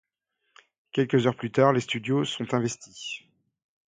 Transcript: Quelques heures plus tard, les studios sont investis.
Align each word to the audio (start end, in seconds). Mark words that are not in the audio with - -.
Quelques 0.93 1.27
heures 1.27 1.35
plus 1.35 1.51
tard, 1.51 1.73
les 1.73 1.79
studios 1.81 2.25
sont 2.25 2.55
investis. 2.55 3.21